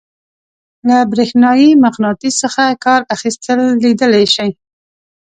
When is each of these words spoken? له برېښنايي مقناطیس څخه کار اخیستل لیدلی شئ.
له 0.87 0.97
برېښنايي 1.11 1.69
مقناطیس 1.85 2.33
څخه 2.43 2.63
کار 2.85 3.01
اخیستل 3.15 3.59
لیدلی 3.83 4.25
شئ. 4.35 4.51